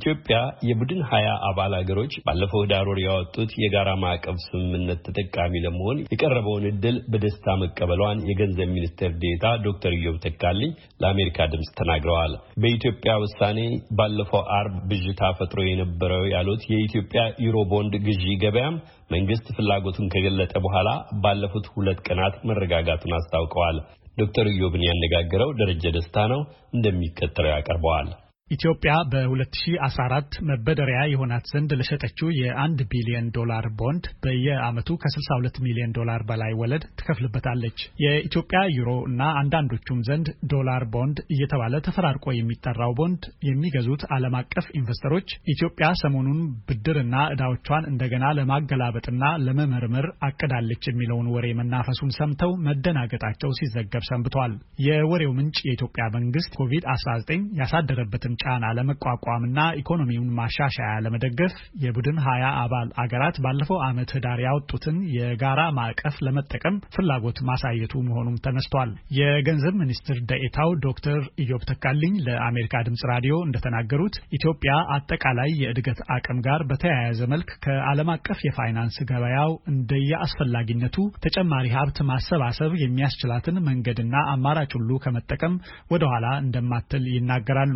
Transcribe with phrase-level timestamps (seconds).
[0.00, 6.64] ኢትዮጵያ የቡድን ሀያ አባል ሀገሮች ባለፈው ዳር ወር ያወጡት የጋራ ማዕቀፍ ስምምነት ተጠቃሚ ለመሆን የቀረበውን
[6.70, 10.70] እድል በደስታ መቀበሏን የገንዘብ ሚኒስቴር ዴታ ዶክተር ኢዮብ ተካልኝ
[11.02, 12.32] ለአሜሪካ ድምፅ ተናግረዋል።
[12.62, 13.58] በኢትዮጵያ ውሳኔ
[13.98, 18.78] ባለፈው አርብ ብዥታ ፈጥሮ የነበረው ያሉት የኢትዮጵያ ዩሮ ቦንድ ግዢ ገበያም
[19.10, 20.88] መንግስት ፍላጎቱን ከገለጠ በኋላ
[21.24, 23.78] ባለፉት ሁለት ቀናት መረጋጋቱን አስታውቀዋል።
[24.18, 26.40] ዶክተር ኢዮብን ያነጋገረው ደረጀ ደስታ ነው፣
[26.74, 28.08] እንደሚከተለው ያቀርበዋል።
[28.50, 36.52] ኢትዮጵያ በ2014 መበደሪያ የሆናት ዘንድ ለሸጠችው የአንድ ቢሊዮን ዶላር ቦንድ በየዓመቱ ከ62 ሚሊዮን ዶላር በላይ
[36.60, 44.36] ወለድ ትከፍልበታለች። የኢትዮጵያ ዩሮ እና አንዳንዶቹም ዘንድ ዶላር ቦንድ እየተባለ ተፈራርቆ የሚጠራው ቦንድ የሚገዙት ዓለም
[44.40, 53.56] አቀፍ ኢንቨስተሮች ኢትዮጵያ ሰሞኑን ብድርና ዕዳዎቿን እንደገና ለማገላበጥና ለመመርመር አቅዳለች የሚለውን ወሬ መናፈሱን ሰምተው መደናገጣቸው
[53.60, 54.52] ሲዘገብ ሰንብቷል።
[54.86, 63.36] የወሬው ምንጭ የኢትዮጵያ መንግስት ኮቪድ-19 ያሳደረበትን ጫና ለመቋቋምና ኢኮኖሚውን ማሻሻያ ለመደገፍ የቡድን ሀያ አባል አገራት
[63.44, 71.20] ባለፈው ዓመት ህዳር ያወጡትን የጋራ ማዕቀፍ ለመጠቀም ፍላጎት ማሳየቱ መሆኑም ተነስቷል። የገንዘብ ሚኒስትር ደኤታው ዶክተር
[71.44, 78.38] ኢዮብ ተካልኝ ለአሜሪካ ድምጽ ራዲዮ እንደተናገሩት ኢትዮጵያ አጠቃላይ የእድገት አቅም ጋር በተያያዘ መልክ ከዓለም አቀፍ
[78.46, 85.54] የፋይናንስ ገበያው እንደየ አስፈላጊነቱ ተጨማሪ ሀብት ማሰባሰብ የሚያስችላትን መንገድና አማራጭ ሁሉ ከመጠቀም
[85.92, 87.74] ወደኋላ እንደማትል ይናገራሉ።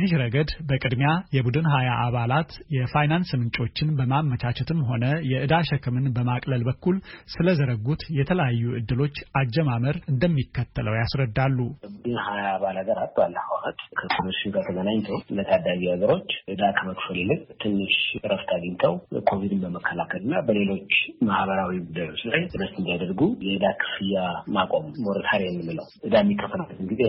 [0.00, 6.96] በዚህ ረገድ በቅድሚያ የቡድን ሀያ አባላት የፋይናንስ ምንጮችን በማመቻቸትም ሆነ የዕዳ ሸክምን በማቅለል በኩል
[7.32, 15.18] ስለዘረጉት የተለያዩ እድሎች አጀማመር እንደሚከተለው ያስረዳሉ። ቡድን ሀያ አባል ሀገራት ባለፈው ዓመት ከኮሚሽን ጋር ተገናኝተው
[15.38, 18.94] ለታዳጊ ሀገሮች ዕዳ ከመክፈል ይልቅ ትንሽ እረፍት አግኝተው
[19.28, 20.14] ኮቪድን በመከላከል
[20.48, 20.94] በሌሎች
[21.28, 24.22] ማህበራዊ ጉዳዮች ላይ invest እንዲያደርጉ የዕዳ ክፍያ
[24.56, 27.02] ማቆም moratoria የምንለው ዕዳ የሚከፈልበትን ጊዜ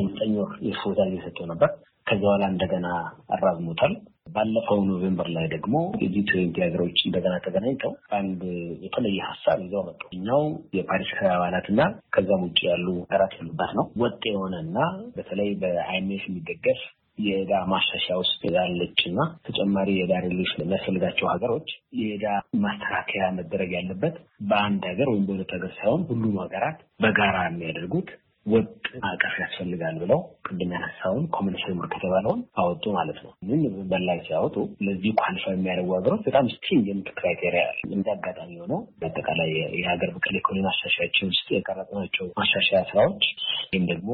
[0.65, 1.71] የእፎይታ ጊዜ ሰጥቶ ነበር።
[2.09, 2.87] ከዚህ በኋላ እንደገና
[3.35, 3.93] አራዝሞታል።
[4.33, 8.41] ባለፈው ኖቬምበር ላይ ደግሞ የ G twenty ሀገሮች እንደገና ተገናኝተው አንድ
[8.85, 10.43] የተለየ ሀሳብ ይዘው መጡ። እኛው
[10.77, 11.81] የፓሪስ አባላት እና
[12.15, 14.77] ከዛም ውጭ ያሉ ሀገራት ያሉበት ነው። ወጥ የሆነ እና
[15.15, 16.81] በተለይ በ IMF የሚደገፍ
[17.19, 19.17] የዕዳ ማሻሻያ ውስጥ ያለች እና
[19.47, 21.69] ተጨማሪ የዕዳ relief ለሚያስፈልጋቸው ሀገሮች
[22.01, 22.27] የዕዳ
[22.63, 24.15] ማስተካከያ መደረግ ያለበት
[24.49, 28.09] በአንድ ሀገር ወይም በሁለት ሀገር ሳይሆን ሁሉም ሀገራት በጋራ የሚያደርጉት
[28.49, 28.67] ወጥ
[29.03, 33.59] ማዕቀፍ ያስፈልጋል ብለው ቅድም ያነሳውን common framework ከተባለውን አወጡ ማለት ነው። ምን
[33.91, 34.55] በላይ ሲያወጡ
[34.85, 39.51] ለዚህ qualify የሚያደርጉ ሀገሮች በጣም stringent criteria እንደ አጋጣሚ ሆነው በአጠቃላይ
[39.81, 43.25] የሀገር በቀል ኢኮኖሚ ማሻሻያችን ውስጥ የቀረጽናቸው ማሻሻያ ስራዎች
[43.71, 44.11] ወይም ደግሞ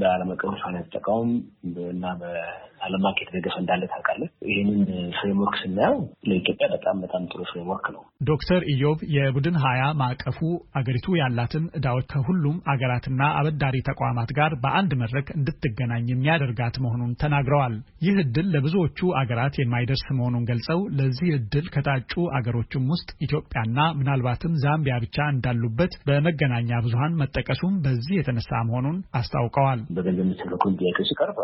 [0.00, 1.30] በዓለም አቀፍ ፋይናንስ ተቋም
[1.88, 2.04] እና
[2.82, 4.80] በዓለም አቀፍ የተደገፈ እንዳለ ታውቃለህ። ይህንን
[5.16, 5.98] framework ስናየው
[6.28, 10.38] ለኢትዮጵያ በጣም በጣም ጥሩ framework ነው። ዶክተር ኢዮብ የቡድን ሀያ ማዕቀፉ
[10.78, 17.76] አገሪቱ ያላትን እዳዎች ከሁሉም አገራትና አበዳሪ ተቋማት ጋር በአንድ መድረክ እንድትገናኝ የሚያደርጋት መሆኑን ተናግረዋል።
[18.06, 24.96] ይህ እድል ለብዙዎቹ አገራት የማይደርስ መሆኑን ገልጸው ለዚህ እድል ከታጩ አገሮችም ውስጥ ኢትዮጵያና ምናልባትም ዛምቢያ
[25.04, 31.38] ብቻ እንዳሉበት በመገናኛ ብዙኃን መጠቀሱም በዚህ የተነሳ መሆኑን አስታውቀዋል። በገንዘብ በኩል ጥያቄ ሲቀርብ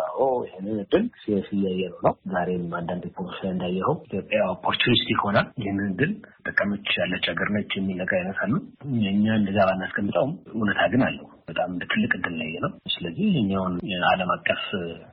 [0.49, 6.12] ይህንን እድል seize እያየ ነው ዛሬም አንዳንድ ሪፖርቶች ላይ እንዳየኸው ኢትዮጵያ opportunistic ሆና ይህንን እድል
[6.49, 8.55] ጠቀመች ያለች ሀገር ነች የሚል ነገር ያነሳሉ።
[9.11, 14.65] እኛ እንደዛ ባናስቀምጠውም እውነታ ግን አለው በጣም ትልቅ እድል ላይ ነው። ስለዚህ እኛውን የዓለም አቀፍ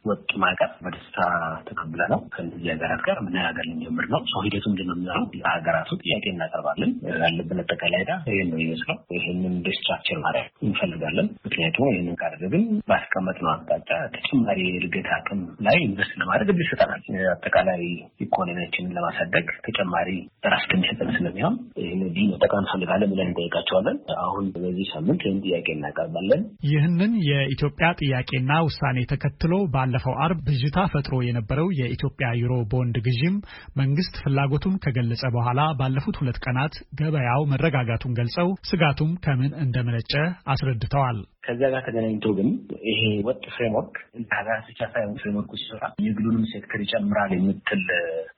[0.09, 1.17] ወጥ ማዕቀፍ በደስታ
[1.67, 5.25] ተቀብለን ነው ከእነዚህ ሀገራት ጋር መነጋገር ልንጀምር ነው። so ሂደቱ ምንድን ነው የሚሆነው?
[5.39, 6.91] ለሀገራቱ ጥያቄ እናቀርባለን።
[7.21, 13.89] ያለብን አጠቃላይ ዕዳ ይህን ነው ይመስለው። ይህንን restructure ማድረግ እንፈልጋለን። ምክንያቱም ይህንን ካደረግን ባስቀመጥነው አቅጣጫ
[14.17, 17.01] ተጨማሪ የእድገት አቅም ላይ invest ለማድረግ እድል ይሰጠናል።
[17.35, 17.81] አጠቃላይ
[18.25, 20.09] ኢኮኖሚያችንን ለማሳደግ ተጨማሪ
[20.47, 26.24] ራስ የሚሰጠን ስለሚሆን ይህን ዕድል መጠቀም እንፈልጋለን ብለን እንጠይቃቸዋለን። አሁን በዚህ ሳምንት ይህን ጥያቄ እናቀርባለን።
[26.67, 33.35] ይህንን የኢትዮጵያ ጥያቄና ውሳኔ ተከትሎ ባለፈው አርብ ብዥታ ፈጥሮ የነበረው የኢትዮጵያ ዩሮ ቦንድ ግዥም
[33.81, 40.13] መንግስት ፍላጎቱን ከገለጸ በኋላ ባለፉት ሁለት ቀናት ገበያው መረጋጋቱን ገልጸው ስጋቱም ከምን እንደመነጨ
[40.53, 42.49] አስረድተዋል። ከዚያ ጋር ተገናኝቶ ግን
[42.89, 47.83] ይሄ ወጥ framework እንደ ሀገራት ብቻ ሳይሆን framework ኡ ሲሰራ የግሉንም ሴክተር ይጨምራል የምትል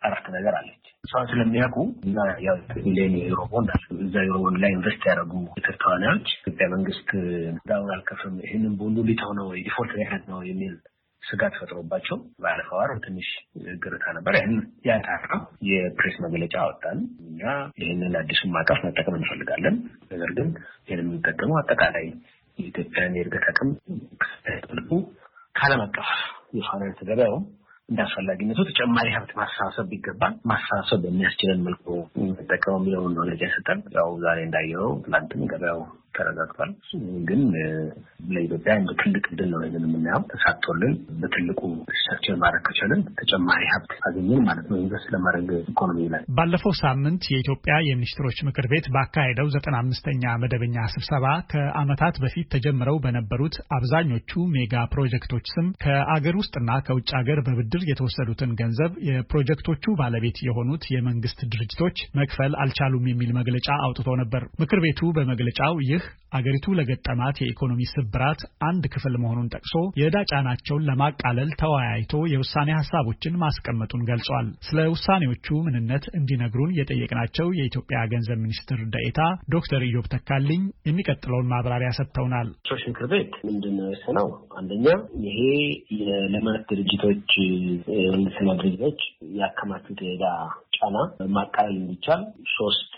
[0.06, 1.78] አረፍተ ነገር አለች። እሷን ስለሚያውቁ
[2.08, 2.18] እና
[2.80, 3.14] ሚሊዮን
[3.52, 7.10] ቦንድ አለ እዛ ዩሮ ቦንድ ላይ invest ያደረጉ የትር ተዋናዮች ኢትዮጵያ መንግስት
[7.70, 10.76] ዕዳውን አልከፍም ይህንን ቦንዱ ሊተው ነው default ሊያደርግ ነው የሚል
[11.24, 13.30] ስጋት ፈጥሮባቸው ባለፈው ዓርብ ትንሽ
[13.84, 14.54] ግርታ ነበር። ይህን
[14.88, 15.32] ያጣራ
[15.70, 17.42] የፕሬስ መግለጫ አወጣን። እኛ
[17.82, 19.78] ይህንን አዲሱን ማዕቀፍ መጠቀም እንፈልጋለን።
[20.12, 20.50] ነገር ግን
[20.88, 22.06] ይህን የምንጠቀመው አጠቃላይ
[22.58, 23.70] የኢትዮጵያን የእድገት አቅም
[25.56, 26.10] ከዓለም አቀፍ
[26.58, 27.36] የፋይናንስ ገበያው
[27.90, 31.86] እንደ አስፈላጊነቱ ተጨማሪ ሀብት ማሰባሰብ ቢገባ ማሰባሰብ በሚያስችለን መልኩ
[32.32, 35.80] መጠቀም ነው የሚለውን መግለጫ ሰጠን። ያው ዛሬ እንዳየኸው ትናንትም ገበያው
[36.18, 36.72] ተረጋግቷል።
[37.28, 37.42] ግን
[38.32, 41.62] ለኢትዮጵያ እንደ ትልቅ ድል ነው ይህንን የምናየው። ተሳክቶልን በትልቁ
[41.92, 47.76] restructuring ማድረግ ከቻልን ተጨማሪ ሀብት አገኘን ማለት ነው invest ለማድረግ ኢኮኖሚ ላይ። ባለፈው ሳምንት የኢትዮጵያ
[47.90, 55.46] የሚኒስትሮች ምክር ቤት ባካሄደው ዘጠና አምስተኛ መደበኛ ስብሰባ ከዓመታት በፊት ተጀምረው በነበሩት አብዛኞቹ ሜጋ ፕሮጀክቶች
[55.56, 61.76] ስም ከአገር ውስጥና ከውጭ ሀገር በብድር የተወሰዱትን ገንዘብ የፕሮጀክቶቹ ባለቤት የሆኑት የመንግስት ድርጅቶች
[62.20, 66.04] መክፈል አልቻሉም የሚል መግለጫ አውጥቶ ነበር። ምክር ቤቱ በመግለጫው ይህ
[66.38, 74.04] አገሪቱ ለገጠማት የኢኮኖሚ ስብራት አንድ ክፍል መሆኑን ጠቅሶ የዕዳ ጫናቸውን ለማቃለል ተወያይቶ የውሳኔ ሀሳቦችን ማስቀመጡን
[74.10, 79.22] ገልጿል። ስለ ውሳኔዎቹ ምንነት እንዲነግሩን የጠየቅናቸው የኢትዮጵያ ገንዘብ ሚኒስትር ደኤታ
[79.56, 84.28] ዶክተር ኢዮብ ተካልኝ የሚቀጥለውን ማብራሪያ ሰጥተውናል። ሚኒስትሮች ምክር ቤት ምንድን ነው የወሰነው?
[84.60, 84.86] አንደኛ
[85.28, 85.40] ይሄ
[86.02, 87.32] የልማት ድርጅቶች
[87.98, 89.00] የመንግስት ድርጅቶች
[89.40, 90.26] ያከማቹት የዕዳ
[90.78, 90.98] ጫና
[91.36, 92.22] ማቃለል እንዲቻል
[92.54, 92.94] ሶስት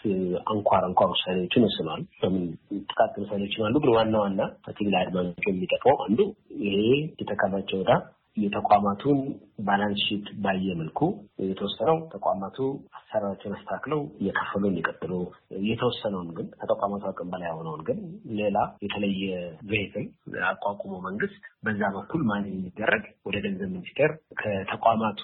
[0.51, 2.43] አንኳር አንኳር ውሳኔዎችን ወስነዋል። በምን
[2.83, 6.19] ጥቃቅን ውሳኔዎችም አሉ፣ ግን ዋና ዋና በትግል አድማጮች የሚጠቅመው አንዱ
[6.65, 6.77] ይሄ
[7.21, 7.91] የተከማቸው ዕዳ
[8.37, 9.19] የተቋማቱን
[9.59, 10.99] balance sheet ባየ መልኩ
[11.43, 12.57] የተወሰነው ተቋማቱ
[12.99, 15.11] አሰራራቸውን አስተካክለው እየከፈሉ እንዲቀጥሉ፣
[15.69, 17.99] የተወሰነውን ግን ከተቋማቱ አቅም በላይ የሆነውን ግን
[18.39, 19.23] ሌላ የተለየ
[19.71, 20.05] vehicle
[20.51, 24.11] አቋቁሞ መንግስት በዛ በኩል ማን የሚደረግ ወደ ገንዘብ ሚኒስቴር
[24.41, 25.21] ከተቋማቱ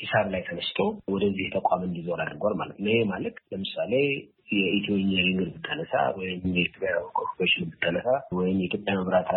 [0.00, 0.78] ሂሳብ ላይ ተነስቶ
[1.14, 3.92] ወደዚህ ተቋም እንዲዞር አድርጓል ማለት ነው። ይሄ ማለት ለምሳሌ
[4.52, 8.06] የኢትዮ ኢንጂነሪንግ ብታነሳ ወይም የኢትዮጵያ ኮርፖሬሽን ብታነሳ
[8.38, 9.30] ወይም የኢትዮጵያ መብራት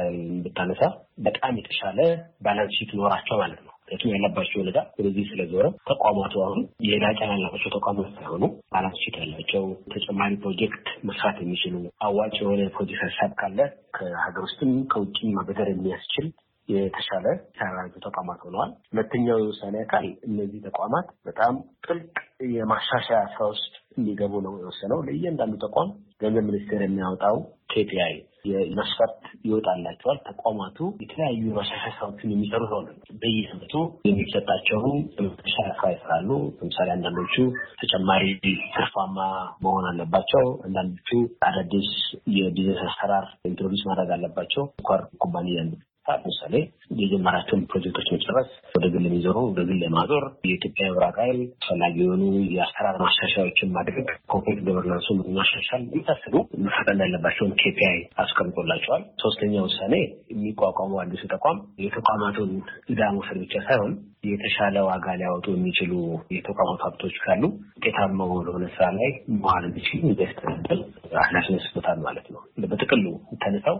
[0.45, 0.81] ብታነሳ
[1.25, 1.99] በጣም የተሻለ
[2.45, 7.71] balance sheet ኖራቸው ማለት ነው። ምክንያቱም ያለባቸው ዕዳ ወደዚህ ስለዞረ ተቋማቱ አሁን የዕዳ ጫና ያለባቸው
[7.75, 11.75] ተቋማት ሳይሆኑ balance sheet ያላቸው ተጨማሪ ፕሮጀክት መስራት የሚችሉ
[12.07, 13.59] አዋጭ የሆነ ፕሮጀክት ሀሳብ ካለ
[13.97, 16.27] ከሀገር ውስጥም ከውጭም ማበደር የሚያስችል
[16.69, 17.25] የተሻለ
[17.57, 21.53] ሰራዊቱ ተቋማት ሆነዋል። ሁለተኛው የውሳኔ አካል እነዚህ ተቋማት በጣም
[21.85, 22.15] ጥልቅ
[22.55, 25.89] የማሻሻያ ስራ ውስጥ እንዲገቡ ነው የወሰነው። ለእያንዳንዱ ተቋም
[26.21, 27.37] ገንዘብ ሚኒስቴር የሚያወጣው
[27.73, 28.13] KPI
[28.75, 32.87] መስፈርት ይወጣላቸዋል። ተቋማቱ የተለያዩ ማሻሻያ ስራዎችን የሚሰሩ ሆነ
[33.21, 33.73] በየዓመቱ
[34.05, 34.95] የሚሰጣቸውን
[35.27, 37.35] ማሻሻያ ስራ ይሰራሉ። ለምሳሌ አንዳንዶቹ
[37.81, 38.25] ተጨማሪ
[38.75, 39.17] ትርፋማ
[39.63, 41.11] መሆን አለባቸው። አንዳንዶቹ
[41.43, 41.91] አዳዲስ
[42.37, 45.57] የቢዝነስ አሰራር introduce ማድረግ አለባቸው። ስኳር ኩባንያ
[46.05, 46.55] ለምሳሌ
[47.01, 52.23] የጀመራቸውን ፕሮጀክቶች መጨረስ፣ ወደ ግል የሚዞሩ ወደ ግል የማዞር የኢትዮጵያ መብራት ኃይል አስፈላጊ የሆኑ
[52.55, 53.97] የአሰራር ማሻሻያዎችን ማድረግ፣
[54.31, 59.93] corporate governance ኡን ማሻሻል የመሳሰሉ መፈጠን ያለባቸውን KPI አስቀምጦላቸዋል። ሶስተኛ ውሳኔ
[60.33, 62.51] የሚቋቋሙ አዲሱ ተቋም የተቋማቱን
[62.91, 63.93] ዕዳ መውሰድ ብቻ ሳይሆን
[64.25, 65.93] የተሻለ ዋጋ ሊያወጡ የሚችሉ
[66.35, 67.43] የተቋማቱ ሀብቶች ካሉ
[67.77, 70.79] ውጤታማ ወደሆነ ስራ ላይ መዋል እንዲችል እንዲያስተዳደር
[71.23, 73.05] ኃላፊነት ሰጥቶታል ማለት ነው። በጥቅሉ
[73.43, 73.77] ተነሳው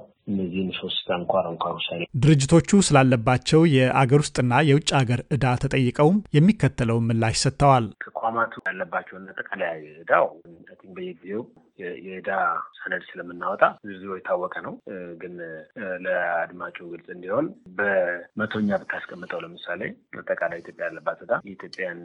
[0.62, 7.36] እነዚህን ሶስት አንኳር አንኳር ውሳኔ ድርጅቶቹ ስላለባቸው የአገር ውስጥና የውጭ ሀገር ዕዳ ተጠይቀውም የሚከተለውን ምላሽ
[7.44, 9.74] ሰጥተዋል። ተቋማቱ ያለባቸውን አጠቃላይ
[10.04, 10.28] ዕዳው
[10.96, 11.44] በየጊዜው
[12.06, 12.31] የዕዳ
[12.78, 14.74] ሰነድ ስለምናወጣ ዝርዝሩ የታወቀ ነው።
[15.22, 15.33] ግን
[16.06, 17.45] ለአድማጩ ግልጽ እንዲሆን
[17.78, 19.81] በመቶኛ ብታስቀምጠው ለምሳሌ
[20.22, 22.01] አጠቃላይ ኢትዮጵያ ያለባት ዕዳ የኢትዮጵያን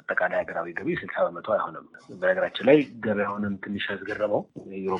[0.00, 1.86] አጠቃላይ ሀገራዊ ገቢ ስልሳ በመቶ አይሆንም።
[2.20, 4.42] በነገራችን ላይ ገበያውንም ትንሽ ያስገረመው
[4.80, 4.94] ዩሮ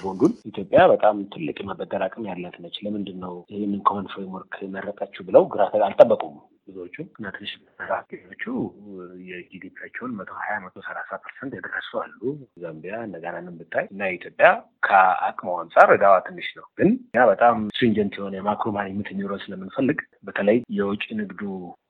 [0.52, 5.62] ኢትዮጵያ በጣም ትልቅ የመበደር አቅም ያላት ነች። ለምንድን ነው ይህንን common framework መረጣችሁ ብለው ግራ
[5.88, 6.36] አልጠበቁም።
[6.68, 7.52] ብዙዎቹ እና ትንሽ
[7.90, 8.44] ራቴዎቹ
[9.30, 12.20] የ GDP ያቸውን መቶ ሀያ መቶ ሰላሳ percent የደረሱ አሉ።
[12.62, 14.48] ዛምቢያ እነ ጋናንም ብታይ እና ኢትዮጵያ
[14.86, 19.98] ከአቅሙ አንጻር ዕዳዋ ትንሽ ነው። ግን ያ በጣም stringent የሆነ የ macro management እንዲኖረን ስለምንፈልግ
[20.26, 21.42] በተለይ የውጭ ንግዱ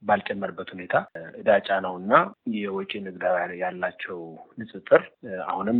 [0.09, 0.95] ባልጨመርበት ሁኔታ
[1.41, 2.15] ዕዳ ጫናው እና
[2.57, 3.25] የውጭ ንግድ
[3.63, 4.19] ያላቸው
[4.61, 5.03] ንጽጽር
[5.49, 5.79] አሁንም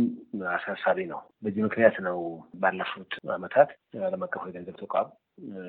[0.53, 2.19] አሳሳቢ ነው። በዚህ ምክንያት ነው
[2.63, 3.69] ባለፉት ዓመታት
[4.03, 5.09] ዓለም አቀፉ የገንዘብ ተቋም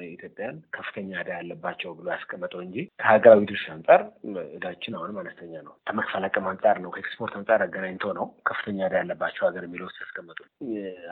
[0.09, 4.03] ኢትዮጵያን ከፍተኛ ዕዳ ያለባቸው ብሎ ያስቀመጠው እንጂ ከሀገራዊ ድርሻ አንጻር
[4.57, 9.47] ዕዳችን አሁንም አነስተኛ ነው። ከመክፈል አቅም አንጻር ነው፣ ከኤክስፖርት አንጻር አገናኝቶ ነው ከፍተኛ ዕዳ ያለባቸው
[9.49, 10.39] ሀገር የሚለው ውስጥ ያስቀመጡ።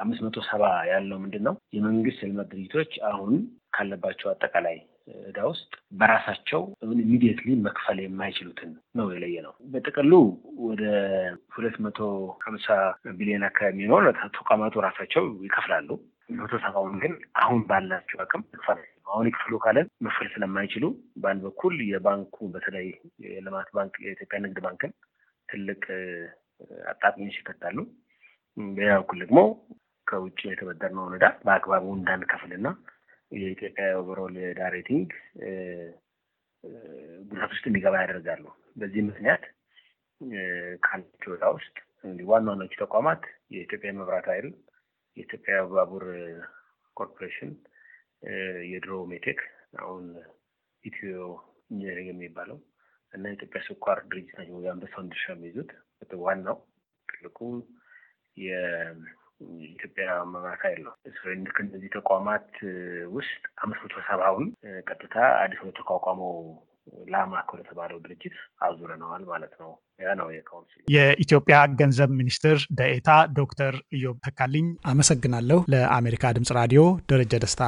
[0.04, 1.56] አምስት መቶ ሰባ ያለው ምንድን ነው?
[1.76, 3.34] የመንግስት የልማት ድርጅቶች አሁን
[3.72, 4.78] ካለባቸው አጠቃላይ
[5.22, 6.60] ዕዳ ውስጥ በራሳቸው
[7.02, 10.12] immediately መክፈል የማይችሉትን ነው የለየ ነው። በጥቅሉ
[10.66, 10.82] ወደ
[11.54, 11.98] ሁለት መቶ
[12.44, 12.68] ሀምሳ
[13.18, 14.06] ቢሊዮን አካባቢ የሚሆን
[14.36, 15.88] ተቋማቱ ራሳቸው ይከፍላሉ።
[16.34, 17.12] መቶ ሰባውን ግን
[17.42, 20.84] አሁን ባላቸው አቅም መክፈል አሁን ይክፈሉ ካለን መክፈል ስለማይችሉ
[21.22, 22.86] በአንድ በኩል የባንኩ በተለይ
[23.26, 24.92] የልማት ባንክ የኢትዮጵያ ንግድ ባንክን
[25.48, 25.82] ትልቅ
[26.92, 27.78] አጣጥሚ ይከታሉ።
[28.56, 29.40] በሌላ በኩል ደግሞ
[30.06, 32.68] ከውጭ የተበደርነውን ዕዳ በአግባቡ እንዳንከፍልና
[33.32, 35.10] የኢትዮጵያ overall ዕዳ rating
[37.30, 38.44] ጉዳት ውስጥ እንዲገባ ያደርጋሉ።
[38.76, 39.44] በዚህ ምክንያት
[40.82, 41.76] ካላቸው ዕዳ ውስጥ
[42.28, 43.22] ዋና ዋናዎቹ ተቋማት
[43.54, 44.46] የኢትዮጵያ መብራት ኃይል፣
[45.16, 46.04] የኢትዮጵያ ባቡር
[46.96, 47.52] ኮርፖሬሽን፣
[48.72, 49.40] የድሮ ሜቴክ
[49.82, 50.04] አሁን
[50.84, 51.12] ኢትዮ
[51.70, 52.58] ኢንጂነሪንግ የሚባለው
[53.12, 55.70] እና የኢትዮጵያ ስኳር ድርጅት ናቸው። የአንበሳውን ድርሻ የሚይዙት
[56.22, 56.58] ዋናው
[57.08, 57.38] ትልቁ
[59.70, 60.92] ኢትዮጵያ መብራት የለው
[61.40, 62.50] ልክ እነዚህ ተቋማት
[63.14, 64.46] ውስጥ አምስት መቶ ሰባውን
[64.88, 66.34] ቀጥታ አዲስ ተቋቋመው
[67.12, 69.70] ላማክ ወደ ተባለው ድርጅት አዙረነዋል ማለት ነው።
[70.02, 76.82] ያ ነው የ council። የኢትዮጵያ ገንዘብ ሚኒስትር ደኤታ ዶክተር ኢዮብ ተካልኝ አመሰግናለሁ። ለአሜሪካ ድምጽ ራዲዮ
[77.10, 77.62] ደረጀ ደስታ